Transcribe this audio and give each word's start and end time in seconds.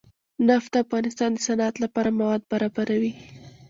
نفت 0.47 0.69
د 0.73 0.75
افغانستان 0.85 1.29
د 1.33 1.37
صنعت 1.47 1.75
لپاره 1.83 2.09
مواد 2.19 2.41
برابروي. 2.51 3.13